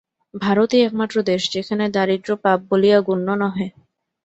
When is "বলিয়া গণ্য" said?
2.69-3.27